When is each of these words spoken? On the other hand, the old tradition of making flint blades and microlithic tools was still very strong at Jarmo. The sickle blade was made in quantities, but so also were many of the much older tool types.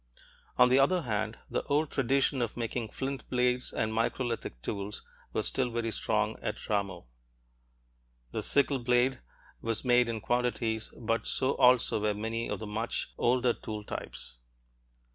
On 0.57 0.69
the 0.69 0.79
other 0.79 1.03
hand, 1.03 1.37
the 1.47 1.61
old 1.65 1.91
tradition 1.91 2.41
of 2.41 2.57
making 2.57 2.89
flint 2.89 3.29
blades 3.29 3.71
and 3.71 3.93
microlithic 3.93 4.53
tools 4.63 5.03
was 5.31 5.47
still 5.47 5.69
very 5.69 5.91
strong 5.91 6.37
at 6.41 6.55
Jarmo. 6.57 7.05
The 8.31 8.41
sickle 8.41 8.79
blade 8.79 9.19
was 9.61 9.85
made 9.85 10.09
in 10.09 10.19
quantities, 10.19 10.89
but 10.99 11.27
so 11.27 11.51
also 11.57 11.99
were 12.01 12.15
many 12.15 12.49
of 12.49 12.57
the 12.57 12.65
much 12.65 13.13
older 13.19 13.53
tool 13.53 13.83
types. 13.83 14.39